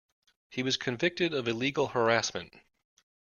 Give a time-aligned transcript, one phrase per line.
[0.49, 2.55] He was convicted of illegal harassment.